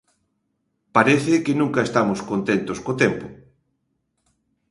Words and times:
Parece 0.95 1.33
que 1.45 1.57
nunca 1.61 1.81
estamos 1.87 2.19
contentos 2.31 2.77
co 2.85 2.93
tempo. 3.03 3.27